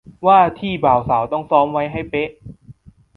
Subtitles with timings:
[0.27, 2.29] ว่าที่บ่าวสาวต้องซ้อมไว้ให้เป๊ะ